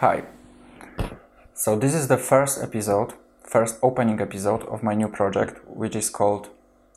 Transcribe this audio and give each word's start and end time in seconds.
Hi. 0.00 0.22
So 1.54 1.76
this 1.76 1.92
is 1.92 2.06
the 2.06 2.18
first 2.18 2.62
episode, 2.62 3.14
first 3.42 3.80
opening 3.82 4.20
episode 4.20 4.62
of 4.68 4.84
my 4.84 4.94
new 4.94 5.08
project, 5.08 5.58
which 5.66 5.96
is 5.96 6.08
called 6.08 6.50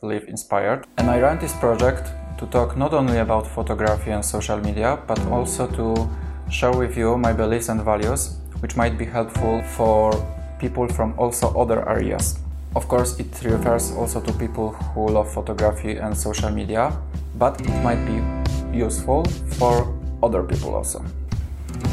Live 0.03 0.25
Inspired. 0.27 0.85
And 0.99 1.09
I 1.09 1.19
ran 1.19 1.39
this 1.39 1.55
project 1.55 2.11
to 2.37 2.45
talk 2.45 2.77
not 2.77 2.93
only 2.93 3.17
about 3.17 3.47
photography 3.47 4.11
and 4.11 4.23
social 4.23 4.57
media, 4.57 4.99
but 5.07 5.19
also 5.31 5.65
to 5.65 6.07
share 6.51 6.73
with 6.73 6.95
you 6.95 7.17
my 7.17 7.33
beliefs 7.33 7.69
and 7.69 7.81
values, 7.81 8.37
which 8.59 8.75
might 8.75 8.99
be 8.99 9.05
helpful 9.05 9.63
for 9.63 10.13
people 10.59 10.87
from 10.87 11.17
also 11.17 11.47
other 11.59 11.89
areas. 11.89 12.37
Of 12.75 12.87
course, 12.87 13.19
it 13.19 13.33
refers 13.43 13.91
also 13.93 14.21
to 14.21 14.31
people 14.33 14.73
who 14.93 15.07
love 15.07 15.33
photography 15.33 15.97
and 15.97 16.15
social 16.15 16.51
media, 16.51 16.95
but 17.39 17.59
it 17.61 17.83
might 17.83 18.05
be 18.05 18.77
useful 18.77 19.25
for 19.57 19.91
other 20.21 20.43
people 20.43 20.75
also. 20.75 21.03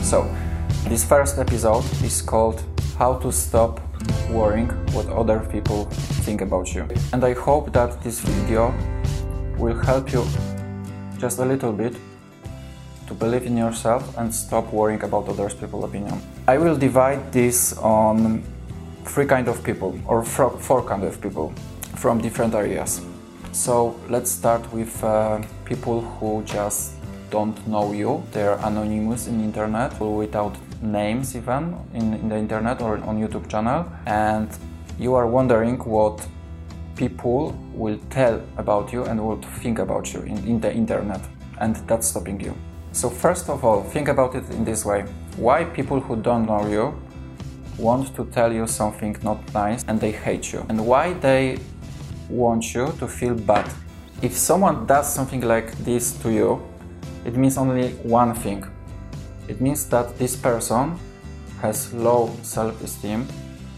So, 0.03 0.29
this 0.89 1.05
first 1.05 1.37
episode 1.39 1.85
is 2.03 2.23
called 2.23 2.65
How 2.97 3.13
to 3.19 3.31
Stop 3.31 3.79
Worrying 4.31 4.69
What 4.95 5.07
Other 5.11 5.41
People 5.41 5.85
Think 6.25 6.41
About 6.41 6.75
You. 6.75 6.89
And 7.13 7.23
I 7.23 7.35
hope 7.35 7.75
that 7.75 8.03
this 8.03 8.21
video 8.21 8.73
will 9.59 9.79
help 9.83 10.11
you 10.11 10.25
just 11.19 11.41
a 11.41 11.45
little 11.45 11.75
bit 11.75 11.95
to 13.07 13.13
believe 13.13 13.45
in 13.45 13.55
yourself 13.59 14.17
and 14.17 14.35
stop 14.35 14.73
worrying 14.73 15.03
about 15.03 15.29
others 15.29 15.55
people's 15.55 15.85
opinion. 15.85 16.23
I 16.47 16.57
will 16.57 16.77
divide 16.77 17.33
this 17.33 17.77
on 17.77 18.43
three 19.05 19.27
kind 19.27 19.49
of 19.49 19.63
people 19.63 19.99
or 20.07 20.25
four 20.25 20.83
kind 20.85 21.05
of 21.05 21.21
people 21.21 21.53
from 21.97 22.19
different 22.19 22.55
areas. 22.55 23.05
So 23.53 23.95
let's 24.09 24.31
start 24.31 24.73
with 24.73 25.05
uh, 25.05 25.43
people 25.67 26.01
who 26.01 26.43
just 26.45 26.93
don't 27.29 27.59
know 27.69 27.93
you. 27.93 28.23
They're 28.33 28.59
anonymous 28.63 29.27
in 29.27 29.45
internet 29.45 30.01
without 30.01 30.57
names 30.83 31.37
even 31.37 31.77
in, 31.95 32.15
in 32.15 32.29
the 32.29 32.37
internet 32.37 32.81
or 32.81 32.99
on 32.99 33.19
YouTube 33.19 33.49
channel 33.49 33.91
and 34.07 34.49
you 34.99 35.15
are 35.15 35.27
wondering 35.27 35.79
what 35.79 36.27
people 36.97 37.57
will 37.73 37.99
tell 38.11 38.43
about 38.57 38.93
you 38.93 39.05
and 39.05 39.25
what 39.25 39.45
think 39.63 39.79
about 39.79 40.13
you 40.13 40.21
in, 40.23 40.37
in 40.39 40.61
the 40.61 40.73
internet 40.73 41.21
and 41.61 41.77
that's 41.89 42.09
stopping 42.09 42.41
you. 42.41 42.55
So 42.93 43.09
first 43.09 43.49
of 43.49 43.65
all, 43.65 43.83
think 43.83 44.09
about 44.09 44.35
it 44.35 44.49
in 44.51 44.65
this 44.65 44.85
way. 44.85 45.05
Why 45.37 45.65
people 45.65 46.01
who 46.01 46.17
don't 46.17 46.47
know 46.47 46.67
you 46.67 47.01
want 47.79 48.15
to 48.17 48.25
tell 48.27 48.53
you 48.53 48.67
something 48.67 49.17
not 49.23 49.39
nice 49.55 49.85
and 49.87 50.01
they 50.01 50.11
hate 50.11 50.53
you? 50.53 50.67
And 50.69 50.85
why 50.85 51.13
they 51.13 51.59
want 52.29 52.75
you 52.75 52.93
to 52.99 53.07
feel 53.07 53.35
bad? 53.35 53.71
If 54.21 54.37
someone 54.37 54.87
does 54.87 55.13
something 55.13 55.43
like 55.43 55.73
this 55.85 56.13
to 56.23 56.33
you, 56.33 56.61
it 57.25 57.37
means 57.37 57.57
only 57.57 57.91
one 58.03 58.35
thing 58.35 58.65
it 59.49 59.61
means 59.61 59.89
that 59.89 60.17
this 60.19 60.37
person 60.37 60.99
has 61.61 61.93
low 61.95 62.31
self-esteem 62.43 63.27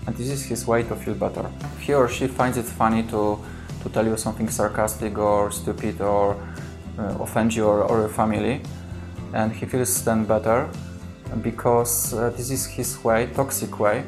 and 0.06 0.16
this 0.16 0.28
is 0.28 0.44
his 0.44 0.66
way 0.66 0.82
to 0.82 0.96
feel 0.96 1.14
better. 1.14 1.48
He 1.80 1.94
or 1.94 2.08
she 2.08 2.26
finds 2.26 2.58
it 2.58 2.64
funny 2.64 3.02
to, 3.04 3.38
to 3.82 3.88
tell 3.90 4.06
you 4.06 4.16
something 4.16 4.48
sarcastic 4.48 5.16
or 5.16 5.50
stupid 5.50 6.00
or 6.00 6.36
uh, 6.98 7.16
offend 7.20 7.54
you 7.54 7.66
or, 7.66 7.84
or 7.84 8.00
your 8.00 8.08
family 8.08 8.60
and 9.32 9.52
he 9.52 9.64
feels 9.66 10.04
then 10.04 10.24
better 10.24 10.68
because 11.42 12.12
uh, 12.14 12.30
this 12.30 12.50
is 12.50 12.66
his 12.66 13.02
way, 13.04 13.28
toxic 13.34 13.78
way, 13.78 14.04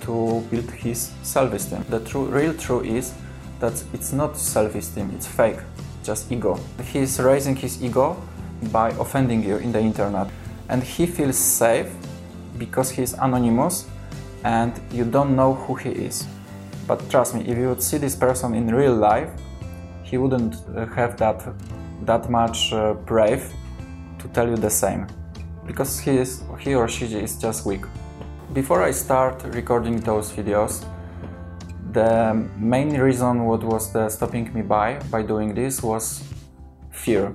to 0.00 0.44
build 0.50 0.70
his 0.70 1.10
self-esteem. 1.22 1.84
The 1.88 2.00
true, 2.00 2.26
real 2.26 2.52
truth 2.54 2.86
is 2.86 3.14
that 3.60 3.82
it's 3.94 4.12
not 4.12 4.36
self-esteem, 4.36 5.10
it's 5.14 5.26
fake, 5.26 5.58
just 6.04 6.30
ego. 6.30 6.60
He's 6.92 7.18
raising 7.18 7.56
his 7.56 7.82
ego 7.82 8.22
by 8.70 8.90
offending 8.90 9.42
you 9.42 9.56
in 9.56 9.72
the 9.72 9.80
internet 9.80 10.28
and 10.68 10.82
he 10.82 11.06
feels 11.06 11.36
safe 11.36 11.90
because 12.58 12.90
he's 12.90 13.14
anonymous 13.14 13.86
and 14.44 14.80
you 14.92 15.04
don't 15.04 15.34
know 15.34 15.54
who 15.54 15.74
he 15.74 15.90
is. 15.90 16.26
But 16.86 17.08
trust 17.10 17.34
me, 17.34 17.42
if 17.42 17.58
you 17.58 17.68
would 17.68 17.82
see 17.82 17.98
this 17.98 18.16
person 18.16 18.54
in 18.54 18.74
real 18.74 18.94
life, 18.94 19.30
he 20.02 20.16
wouldn't 20.16 20.56
uh, 20.74 20.86
have 20.86 21.16
that 21.18 21.42
that 22.04 22.30
much 22.30 22.72
uh, 22.72 22.94
brave 22.94 23.52
to 24.18 24.28
tell 24.28 24.48
you 24.48 24.56
the 24.56 24.70
same 24.70 25.06
because 25.66 25.98
he 25.98 26.16
is 26.16 26.42
he 26.58 26.74
or 26.74 26.88
she 26.88 27.04
is 27.06 27.36
just 27.38 27.66
weak. 27.66 27.84
Before 28.54 28.82
I 28.82 28.92
start 28.92 29.44
recording 29.52 30.00
those 30.00 30.32
videos, 30.32 30.84
the 31.92 32.34
main 32.58 32.98
reason 32.98 33.44
what 33.44 33.62
was 33.62 33.90
stopping 34.14 34.52
me 34.54 34.62
by 34.62 34.98
by 35.10 35.22
doing 35.22 35.54
this 35.54 35.82
was 35.82 36.22
fear. 36.90 37.34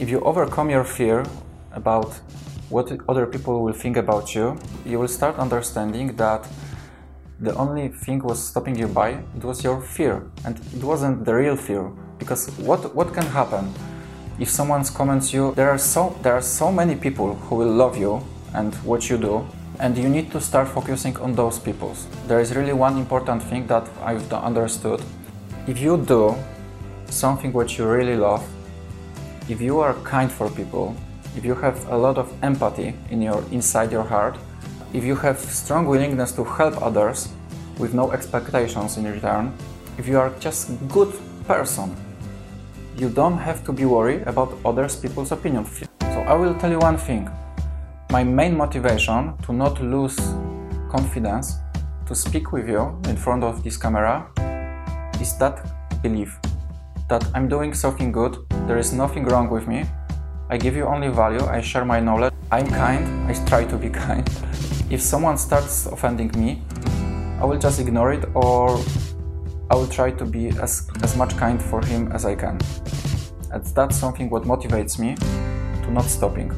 If 0.00 0.08
you 0.08 0.20
overcome 0.20 0.70
your 0.70 0.84
fear 0.84 1.24
about 1.72 2.18
what 2.68 2.90
other 3.08 3.26
people 3.26 3.62
will 3.62 3.72
think 3.72 3.96
about 3.96 4.34
you, 4.34 4.58
you 4.84 4.98
will 4.98 5.08
start 5.08 5.36
understanding 5.36 6.16
that 6.16 6.46
the 7.40 7.54
only 7.54 7.88
thing 7.88 8.22
was 8.22 8.42
stopping 8.42 8.76
you 8.76 8.88
by 8.88 9.10
it 9.36 9.44
was 9.44 9.62
your 9.62 9.80
fear. 9.80 10.30
And 10.44 10.58
it 10.74 10.82
wasn't 10.82 11.24
the 11.24 11.34
real 11.34 11.56
fear 11.56 11.92
because 12.18 12.48
what 12.58 12.94
what 12.94 13.12
can 13.12 13.26
happen 13.26 13.72
if 14.38 14.50
someone 14.50 14.84
comments 14.84 15.32
you 15.32 15.54
there 15.54 15.70
are 15.70 15.78
so 15.78 16.14
there 16.22 16.34
are 16.34 16.42
so 16.42 16.70
many 16.72 16.94
people 16.94 17.34
who 17.34 17.56
will 17.56 17.72
love 17.72 17.96
you 17.96 18.22
and 18.54 18.74
what 18.84 19.08
you 19.08 19.16
do 19.18 19.46
and 19.80 19.96
you 19.96 20.08
need 20.08 20.30
to 20.30 20.40
start 20.40 20.68
focusing 20.68 21.16
on 21.18 21.34
those 21.34 21.58
people 21.58 21.94
there 22.26 22.40
is 22.40 22.54
really 22.54 22.72
one 22.72 22.96
important 22.96 23.42
thing 23.42 23.66
that 23.66 23.86
i've 24.02 24.32
understood. 24.32 25.00
If 25.66 25.80
you 25.80 25.96
do 25.96 26.34
something 27.06 27.52
what 27.52 27.76
you 27.76 27.86
really 27.86 28.16
love 28.16 28.42
if 29.48 29.60
you 29.60 29.80
are 29.80 29.94
kind 30.04 30.30
for 30.30 30.50
people 30.50 30.94
if 31.36 31.44
you 31.44 31.54
have 31.54 31.86
a 31.88 31.96
lot 31.96 32.16
of 32.16 32.32
empathy 32.42 32.94
in 33.10 33.20
your 33.20 33.44
inside 33.52 33.92
your 33.92 34.02
heart, 34.02 34.36
if 34.94 35.04
you 35.04 35.14
have 35.16 35.38
strong 35.38 35.86
willingness 35.86 36.32
to 36.32 36.42
help 36.42 36.80
others 36.82 37.28
with 37.78 37.92
no 37.92 38.10
expectations 38.12 38.96
in 38.96 39.04
return, 39.04 39.52
if 39.98 40.08
you 40.08 40.18
are 40.18 40.32
just 40.40 40.70
good 40.88 41.12
person, 41.46 41.94
you 42.96 43.10
don't 43.10 43.36
have 43.36 43.62
to 43.64 43.72
be 43.72 43.84
worried 43.84 44.22
about 44.26 44.56
others 44.64 44.96
people's 44.96 45.30
opinion. 45.30 45.66
So 46.00 46.20
I 46.26 46.32
will 46.32 46.54
tell 46.54 46.70
you 46.70 46.78
one 46.78 46.96
thing. 46.96 47.28
My 48.10 48.24
main 48.24 48.56
motivation 48.56 49.36
to 49.42 49.52
not 49.52 49.80
lose 49.82 50.16
confidence 50.88 51.58
to 52.06 52.14
speak 52.14 52.52
with 52.52 52.68
you 52.68 52.98
in 53.08 53.16
front 53.16 53.44
of 53.44 53.62
this 53.62 53.76
camera 53.76 54.26
is 55.20 55.36
that 55.38 55.60
belief 56.02 56.38
that 57.08 57.24
I'm 57.34 57.48
doing 57.48 57.74
something 57.74 58.10
good, 58.10 58.38
there 58.66 58.78
is 58.78 58.92
nothing 58.92 59.26
wrong 59.26 59.50
with 59.50 59.68
me, 59.68 59.84
I 60.48 60.56
give 60.56 60.76
you 60.76 60.86
only 60.86 61.08
value, 61.08 61.44
I 61.44 61.60
share 61.60 61.84
my 61.84 61.98
knowledge. 61.98 62.32
I'm 62.52 62.68
kind, 62.68 63.28
I 63.28 63.34
try 63.46 63.64
to 63.64 63.76
be 63.76 63.90
kind. 64.04 64.24
If 64.88 65.02
someone 65.02 65.36
starts 65.38 65.86
offending 65.86 66.30
me, 66.38 66.62
I 67.40 67.44
will 67.44 67.58
just 67.58 67.80
ignore 67.80 68.12
it 68.12 68.24
or 68.32 68.78
I 69.70 69.74
will 69.74 69.88
try 69.88 70.12
to 70.12 70.24
be 70.24 70.50
as, 70.60 70.88
as 71.02 71.16
much 71.16 71.36
kind 71.36 71.60
for 71.60 71.84
him 71.84 72.12
as 72.12 72.24
I 72.24 72.36
can. 72.36 72.60
And 73.50 73.64
that's 73.74 73.96
something 73.96 74.30
what 74.30 74.44
motivates 74.44 75.00
me 75.00 75.16
to 75.82 75.90
not 75.90 76.04
stopping 76.04 76.52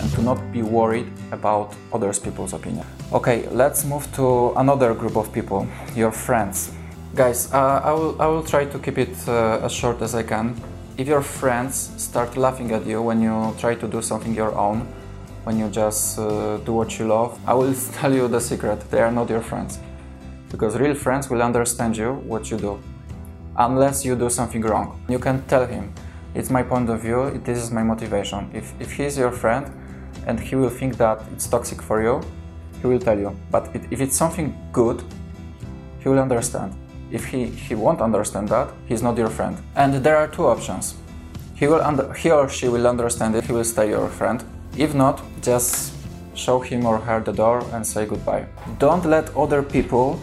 and 0.00 0.12
to 0.14 0.22
not 0.22 0.52
be 0.52 0.62
worried 0.62 1.12
about 1.30 1.76
others 1.92 2.18
people's 2.18 2.52
opinion. 2.52 2.84
Okay, 3.12 3.48
let's 3.50 3.84
move 3.84 4.12
to 4.14 4.54
another 4.56 4.92
group 4.92 5.16
of 5.16 5.32
people, 5.32 5.68
your 5.94 6.10
friends. 6.10 6.72
Guys, 7.14 7.52
uh, 7.52 7.80
I, 7.84 7.92
will, 7.92 8.20
I 8.20 8.26
will 8.26 8.42
try 8.42 8.64
to 8.64 8.78
keep 8.80 8.98
it 8.98 9.16
uh, 9.28 9.60
as 9.62 9.70
short 9.70 10.02
as 10.02 10.16
I 10.16 10.24
can 10.24 10.60
if 11.00 11.08
your 11.08 11.22
friends 11.22 11.90
start 11.96 12.36
laughing 12.36 12.72
at 12.72 12.84
you 12.84 13.00
when 13.00 13.22
you 13.22 13.56
try 13.58 13.74
to 13.74 13.88
do 13.88 14.02
something 14.02 14.34
your 14.34 14.54
own, 14.54 14.80
when 15.44 15.58
you 15.58 15.66
just 15.70 16.18
uh, 16.18 16.58
do 16.58 16.74
what 16.74 16.98
you 16.98 17.06
love, 17.06 17.40
I 17.46 17.54
will 17.54 17.74
tell 17.94 18.12
you 18.12 18.28
the 18.28 18.38
secret 18.38 18.78
they 18.90 19.00
are 19.00 19.10
not 19.10 19.30
your 19.30 19.40
friends. 19.40 19.78
Because 20.50 20.78
real 20.78 20.94
friends 20.94 21.30
will 21.30 21.40
understand 21.40 21.96
you, 21.96 22.12
what 22.32 22.50
you 22.50 22.58
do. 22.58 22.78
Unless 23.56 24.04
you 24.04 24.14
do 24.14 24.28
something 24.28 24.60
wrong. 24.60 25.02
You 25.08 25.18
can 25.18 25.42
tell 25.46 25.66
him, 25.66 25.90
it's 26.34 26.50
my 26.50 26.62
point 26.62 26.90
of 26.90 27.00
view, 27.00 27.40
this 27.44 27.56
is 27.56 27.70
my 27.70 27.82
motivation. 27.82 28.50
If, 28.52 28.74
if 28.78 28.92
he's 28.92 29.16
your 29.16 29.32
friend 29.32 29.72
and 30.26 30.38
he 30.38 30.54
will 30.54 30.68
think 30.68 30.98
that 30.98 31.22
it's 31.32 31.46
toxic 31.46 31.80
for 31.80 32.02
you, 32.02 32.20
he 32.82 32.86
will 32.86 33.00
tell 33.00 33.18
you. 33.18 33.34
But 33.50 33.74
if 33.90 34.02
it's 34.02 34.18
something 34.18 34.54
good, 34.70 35.02
he 36.00 36.10
will 36.10 36.18
understand. 36.18 36.74
If 37.10 37.24
he, 37.26 37.46
he 37.46 37.74
won't 37.74 38.00
understand 38.00 38.48
that, 38.48 38.68
he's 38.86 39.02
not 39.02 39.16
your 39.18 39.30
friend. 39.30 39.56
And 39.76 39.94
there 39.94 40.16
are 40.16 40.28
two 40.28 40.46
options. 40.46 40.94
He, 41.54 41.66
will 41.66 41.80
under, 41.80 42.12
he 42.14 42.30
or 42.30 42.48
she 42.48 42.68
will 42.68 42.86
understand 42.86 43.34
it, 43.34 43.44
he 43.44 43.52
will 43.52 43.64
stay 43.64 43.90
your 43.90 44.08
friend. 44.08 44.42
If 44.76 44.94
not, 44.94 45.22
just 45.42 45.94
show 46.34 46.60
him 46.60 46.86
or 46.86 46.98
her 46.98 47.20
the 47.20 47.32
door 47.32 47.62
and 47.72 47.86
say 47.86 48.06
goodbye. 48.06 48.46
Don't 48.78 49.04
let 49.04 49.34
other 49.36 49.62
people 49.62 50.18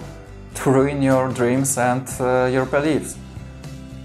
to 0.56 0.72
ruin 0.78 1.01
your 1.01 1.30
dreams 1.30 1.78
and 1.78 2.07
uh, 2.19 2.50
your 2.51 2.66
beliefs. 2.66 3.18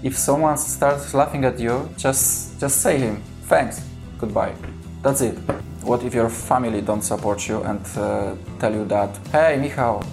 If 0.03 0.17
someone 0.17 0.57
starts 0.57 1.13
laughing 1.13 1.45
at 1.45 1.59
you, 1.59 1.89
just 1.97 2.59
just 2.59 2.81
say 2.81 2.97
him 2.97 3.23
thanks, 3.47 3.81
goodbye. 4.17 4.53
That's 5.01 5.21
it. 5.21 5.37
What 5.83 6.03
if 6.03 6.13
your 6.13 6.29
family 6.29 6.81
don't 6.81 7.03
support 7.03 7.47
you 7.47 7.61
and 7.63 7.81
uh, 7.97 8.35
tell 8.59 8.73
you 8.73 8.85
that, 8.85 9.17
hey 9.31 9.57
Michał, 9.61 10.03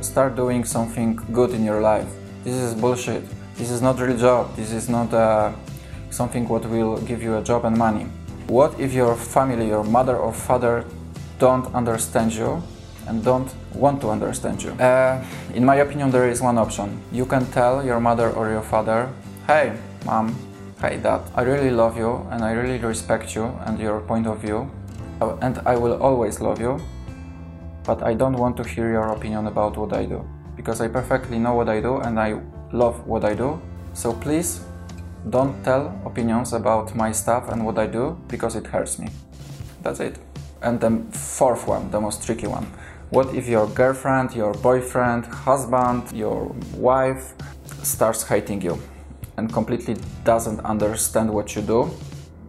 start 0.00 0.36
doing 0.36 0.64
something 0.64 1.16
good 1.32 1.50
in 1.50 1.64
your 1.64 1.80
life. 1.80 2.08
This 2.44 2.54
is 2.54 2.74
bullshit. 2.74 3.22
This 3.56 3.70
is 3.70 3.82
not 3.82 4.00
real 4.00 4.16
job. 4.16 4.56
This 4.56 4.72
is 4.72 4.88
not 4.88 5.12
uh, 5.12 5.52
something 6.10 6.48
what 6.48 6.64
will 6.66 6.98
give 7.02 7.22
you 7.22 7.36
a 7.36 7.42
job 7.42 7.64
and 7.64 7.76
money. 7.76 8.06
What 8.46 8.78
if 8.80 8.92
your 8.92 9.14
family, 9.14 9.68
your 9.68 9.84
mother 9.84 10.16
or 10.16 10.32
father 10.32 10.84
don't 11.38 11.72
understand 11.74 12.32
you 12.32 12.62
and 13.06 13.24
don't 13.24 13.52
want 13.74 14.00
to 14.00 14.10
understand 14.10 14.62
you. 14.62 14.70
Uh, 14.72 15.24
in 15.54 15.64
my 15.64 15.76
opinion, 15.76 16.10
there 16.10 16.28
is 16.28 16.40
one 16.40 16.58
option. 16.58 17.00
You 17.12 17.26
can 17.26 17.46
tell 17.46 17.84
your 17.84 18.00
mother 18.00 18.30
or 18.30 18.50
your 18.50 18.62
father, 18.62 19.08
hey, 19.46 19.76
mom, 20.04 20.36
hey, 20.80 20.98
dad, 20.98 21.20
I 21.34 21.42
really 21.42 21.70
love 21.70 21.96
you 21.96 22.26
and 22.30 22.44
I 22.44 22.52
really 22.52 22.78
respect 22.78 23.34
you 23.34 23.44
and 23.66 23.78
your 23.78 24.00
point 24.00 24.26
of 24.26 24.38
view, 24.38 24.70
and 25.40 25.58
I 25.66 25.76
will 25.76 26.00
always 26.02 26.40
love 26.40 26.60
you, 26.60 26.80
but 27.90 28.04
I 28.04 28.14
don't 28.14 28.36
want 28.36 28.56
to 28.58 28.62
hear 28.62 28.88
your 28.92 29.08
opinion 29.16 29.48
about 29.48 29.76
what 29.76 29.92
I 29.92 30.04
do 30.04 30.20
because 30.54 30.80
I 30.80 30.86
perfectly 30.86 31.40
know 31.40 31.54
what 31.54 31.68
I 31.68 31.80
do 31.80 31.96
and 31.96 32.20
I 32.20 32.40
love 32.70 33.04
what 33.04 33.24
I 33.24 33.34
do. 33.34 33.60
So 33.94 34.12
please 34.12 34.60
don't 35.28 35.54
tell 35.64 35.84
opinions 36.06 36.52
about 36.52 36.94
my 36.94 37.10
stuff 37.10 37.50
and 37.50 37.66
what 37.66 37.78
I 37.80 37.88
do 37.88 38.04
because 38.28 38.54
it 38.54 38.68
hurts 38.68 39.00
me. 39.00 39.08
That's 39.82 39.98
it. 39.98 40.20
And 40.62 40.80
the 40.80 40.92
fourth 41.10 41.66
one, 41.66 41.90
the 41.90 42.00
most 42.00 42.24
tricky 42.24 42.46
one. 42.46 42.66
What 43.10 43.34
if 43.34 43.48
your 43.48 43.66
girlfriend, 43.66 44.36
your 44.36 44.54
boyfriend, 44.54 45.26
husband, 45.26 46.12
your 46.12 46.54
wife 46.76 47.34
starts 47.82 48.22
hating 48.22 48.62
you 48.62 48.80
and 49.36 49.52
completely 49.52 49.96
doesn't 50.22 50.60
understand 50.60 51.28
what 51.28 51.56
you 51.56 51.62
do 51.62 51.90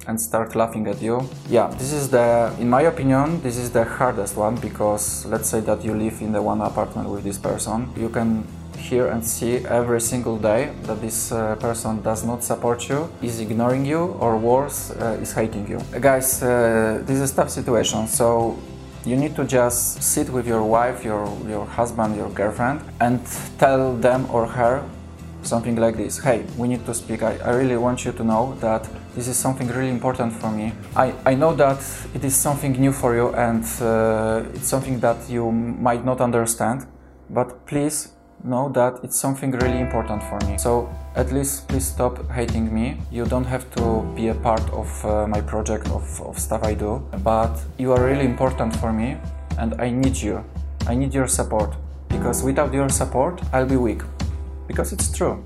and 0.07 0.19
start 0.19 0.55
laughing 0.55 0.87
at 0.87 1.01
you? 1.01 1.27
Yeah, 1.49 1.67
this 1.67 1.93
is 1.93 2.09
the, 2.09 2.53
in 2.59 2.69
my 2.69 2.83
opinion, 2.83 3.41
this 3.41 3.57
is 3.57 3.71
the 3.71 3.83
hardest 3.83 4.35
one 4.37 4.55
because 4.55 5.25
let's 5.25 5.49
say 5.49 5.59
that 5.61 5.83
you 5.83 5.93
live 5.93 6.21
in 6.21 6.31
the 6.31 6.41
one 6.41 6.61
apartment 6.61 7.09
with 7.09 7.23
this 7.23 7.37
person. 7.37 7.89
You 7.95 8.09
can 8.09 8.45
hear 8.77 9.07
and 9.07 9.25
see 9.25 9.57
every 9.67 10.01
single 10.01 10.37
day 10.37 10.73
that 10.83 11.01
this 11.01 11.31
uh, 11.31 11.55
person 11.55 12.01
does 12.01 12.25
not 12.25 12.43
support 12.43 12.89
you, 12.89 13.09
is 13.21 13.39
ignoring 13.39 13.85
you, 13.85 14.15
or 14.19 14.37
worse, 14.37 14.91
uh, 14.91 15.19
is 15.21 15.33
hating 15.33 15.67
you. 15.67 15.79
Guys, 15.99 16.41
uh, 16.41 17.01
this 17.05 17.19
is 17.19 17.31
a 17.31 17.35
tough 17.35 17.49
situation, 17.49 18.07
so 18.07 18.57
you 19.05 19.15
need 19.15 19.35
to 19.35 19.43
just 19.45 20.01
sit 20.03 20.29
with 20.29 20.47
your 20.47 20.63
wife, 20.63 21.03
your, 21.03 21.25
your 21.47 21.65
husband, 21.65 22.15
your 22.15 22.29
girlfriend, 22.29 22.81
and 22.99 23.19
tell 23.57 23.95
them 23.95 24.27
or 24.31 24.45
her 24.45 24.83
something 25.43 25.75
like 25.75 25.97
this 25.97 26.19
Hey, 26.19 26.45
we 26.57 26.67
need 26.67 26.85
to 26.85 26.93
speak. 26.93 27.23
I, 27.23 27.37
I 27.37 27.51
really 27.51 27.77
want 27.77 28.05
you 28.05 28.11
to 28.11 28.23
know 28.23 28.55
that 28.59 28.87
this 29.15 29.27
is 29.27 29.37
something 29.37 29.67
really 29.67 29.89
important 29.89 30.33
for 30.33 30.51
me. 30.51 30.73
I, 30.95 31.13
I 31.25 31.35
know 31.35 31.53
that 31.55 31.79
it 32.13 32.23
is 32.23 32.35
something 32.35 32.73
new 32.73 32.91
for 32.91 33.15
you 33.15 33.33
and 33.33 33.63
uh, 33.81 34.43
it's 34.53 34.67
something 34.67 34.99
that 34.99 35.29
you 35.29 35.51
might 35.51 36.05
not 36.05 36.21
understand, 36.21 36.85
but 37.29 37.65
please 37.65 38.09
know 38.43 38.69
that 38.69 38.99
it's 39.03 39.19
something 39.19 39.51
really 39.51 39.79
important 39.79 40.23
for 40.23 40.39
me. 40.47 40.57
So 40.57 40.89
at 41.15 41.31
least 41.31 41.67
please 41.67 41.85
stop 41.85 42.29
hating 42.31 42.73
me. 42.73 42.97
You 43.11 43.25
don't 43.25 43.45
have 43.45 43.69
to 43.75 44.01
be 44.15 44.29
a 44.29 44.35
part 44.35 44.67
of 44.71 45.05
uh, 45.05 45.27
my 45.27 45.41
project 45.41 45.87
of, 45.89 46.21
of 46.21 46.39
stuff 46.39 46.63
I 46.63 46.73
do, 46.73 47.05
but 47.23 47.59
you 47.77 47.91
are 47.91 48.03
really 48.03 48.25
important 48.25 48.75
for 48.77 48.91
me 48.91 49.17
and 49.57 49.79
I 49.79 49.91
need 49.91 50.17
you. 50.17 50.43
I 50.87 50.95
need 50.95 51.13
your 51.13 51.27
support 51.27 51.75
because 52.09 52.43
without 52.43 52.73
your 52.73 52.89
support, 52.89 53.41
I'll 53.53 53.67
be 53.67 53.77
weak. 53.77 54.01
Because 54.71 54.93
it's 54.93 55.11
true. 55.11 55.43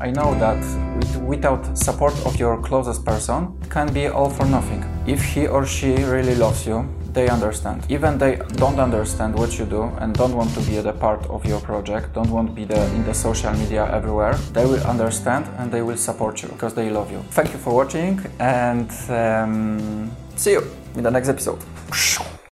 I 0.00 0.10
know 0.10 0.34
that 0.40 0.58
with, 0.96 1.16
without 1.22 1.78
support 1.78 2.14
of 2.26 2.36
your 2.36 2.60
closest 2.60 3.04
person, 3.04 3.56
it 3.62 3.70
can 3.70 3.92
be 3.92 4.08
all 4.08 4.28
for 4.28 4.44
nothing. 4.44 4.84
If 5.06 5.22
he 5.22 5.46
or 5.46 5.64
she 5.64 5.94
really 5.94 6.34
loves 6.34 6.66
you, 6.66 6.84
they 7.12 7.28
understand. 7.28 7.86
Even 7.88 8.18
they 8.18 8.40
don't 8.56 8.80
understand 8.80 9.38
what 9.38 9.56
you 9.56 9.66
do 9.66 9.84
and 10.00 10.12
don't 10.14 10.34
want 10.34 10.52
to 10.54 10.60
be 10.62 10.78
a 10.78 10.92
part 10.92 11.24
of 11.26 11.46
your 11.46 11.60
project, 11.60 12.12
don't 12.12 12.30
want 12.30 12.48
to 12.48 12.54
be 12.54 12.64
the, 12.64 12.84
in 12.96 13.04
the 13.04 13.14
social 13.14 13.52
media 13.52 13.88
everywhere, 13.92 14.34
they 14.52 14.66
will 14.66 14.82
understand 14.84 15.46
and 15.58 15.70
they 15.70 15.82
will 15.82 15.96
support 15.96 16.42
you 16.42 16.48
because 16.48 16.74
they 16.74 16.90
love 16.90 17.12
you. 17.12 17.20
Thank 17.30 17.52
you 17.52 17.58
for 17.58 17.72
watching 17.72 18.20
and 18.40 18.90
um, 19.08 20.10
see 20.34 20.52
you 20.52 20.62
in 20.96 21.04
the 21.04 21.10
next 21.10 21.28
episode. 21.28 21.60